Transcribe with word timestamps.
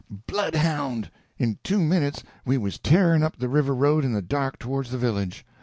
Bloodhound!" 0.25 1.11
In 1.37 1.59
two 1.63 1.79
minutes 1.79 2.23
we 2.43 2.57
was 2.57 2.79
tearing 2.79 3.21
up 3.21 3.37
the 3.37 3.47
river 3.47 3.75
road 3.75 4.03
in 4.03 4.13
the 4.13 4.21
dark 4.23 4.57
towards 4.57 4.89
the 4.89 4.97
village. 4.97 5.45